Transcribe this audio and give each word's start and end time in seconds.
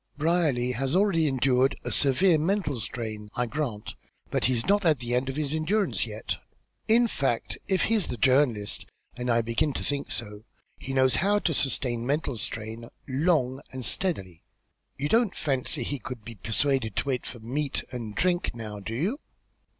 Brierly 0.17 0.71
has 0.71 0.95
already 0.95 1.27
endured 1.27 1.77
a 1.83 1.91
severe 1.91 2.39
mental 2.39 2.79
strain, 2.79 3.29
I 3.35 3.45
grant, 3.45 3.93
but 4.31 4.45
he's 4.45 4.65
not 4.67 4.83
at 4.83 4.97
the 4.99 5.13
end 5.13 5.29
of 5.29 5.35
his 5.35 5.53
endurance 5.53 6.07
yet. 6.07 6.37
In 6.87 7.07
fact, 7.07 7.59
if 7.67 7.83
he's 7.83 8.07
the 8.07 8.17
journalist, 8.17 8.87
and 9.15 9.29
I 9.29 9.43
begin 9.43 9.73
to 9.73 9.83
think 9.83 10.09
so, 10.11 10.43
he 10.79 10.91
knows 10.91 11.17
how 11.21 11.37
to 11.37 11.53
sustain 11.53 12.03
mental 12.03 12.35
strain 12.37 12.89
long 13.07 13.61
and 13.71 13.85
steadily. 13.85 14.41
You 14.97 15.07
don't 15.07 15.35
fancy 15.35 15.83
he 15.83 15.99
could 15.99 16.25
be 16.25 16.33
persuaded 16.33 16.95
to 16.95 17.07
wait 17.09 17.27
for 17.27 17.39
meat 17.39 17.83
and 17.91 18.15
drink 18.15 18.55
now, 18.55 18.79
do 18.79 18.95
you?" 18.95 19.19